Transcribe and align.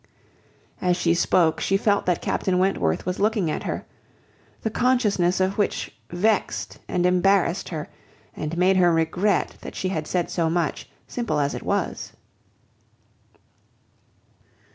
As 0.81 0.97
she 0.97 1.13
spoke, 1.13 1.59
she 1.61 1.77
felt 1.77 2.07
that 2.07 2.23
Captain 2.23 2.57
Wentworth 2.57 3.05
was 3.05 3.19
looking 3.19 3.51
at 3.51 3.61
her, 3.61 3.85
the 4.63 4.71
consciousness 4.71 5.39
of 5.39 5.59
which 5.59 5.95
vexed 6.09 6.79
and 6.87 7.05
embarrassed 7.05 7.69
her, 7.69 7.87
and 8.35 8.57
made 8.57 8.77
her 8.77 8.91
regret 8.91 9.57
that 9.61 9.75
she 9.75 9.89
had 9.89 10.07
said 10.07 10.31
so 10.31 10.49
much, 10.49 10.89
simple 11.07 11.39
as 11.39 11.53
it 11.53 11.61
was. 11.61 12.13